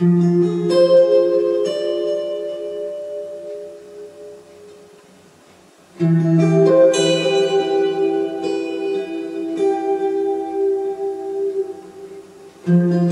[0.00, 0.30] thank mm
[12.66, 13.04] -hmm.
[13.04, 13.09] you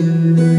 [0.00, 0.58] Música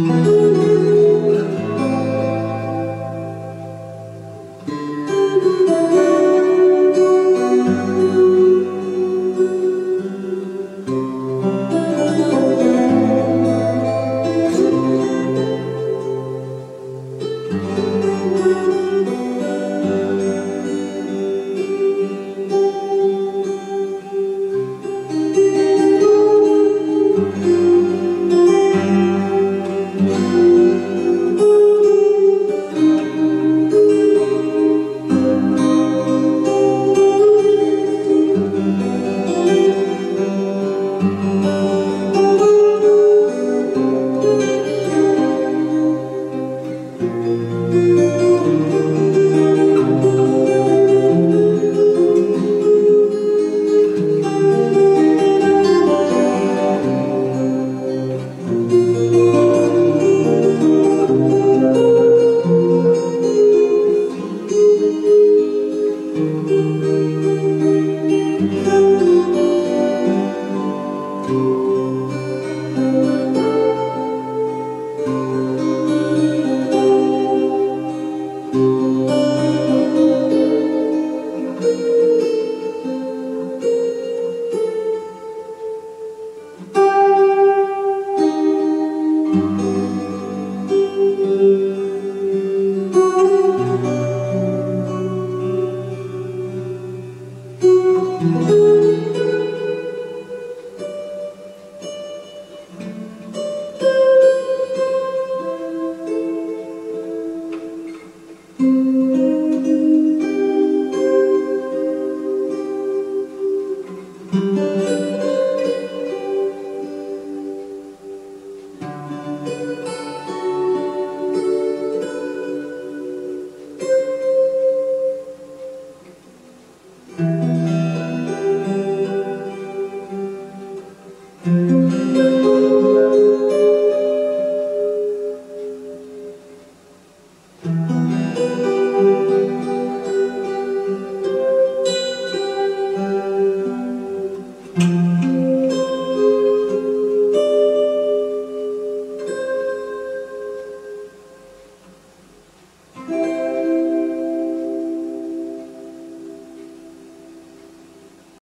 [0.00, 0.69] Música